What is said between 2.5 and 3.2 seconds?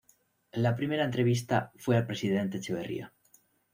Echeverría.